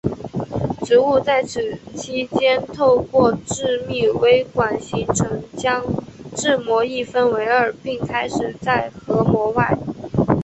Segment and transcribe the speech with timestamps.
[0.83, 5.85] 植物在此期间透过致密微管形成将
[6.35, 9.77] 质膜一分为二并开始在核膜外。